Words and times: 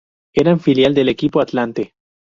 Eran 0.33 0.59
filial 0.59 0.95
del 0.95 1.09
equipo 1.09 1.39
Atlante. 1.41 1.93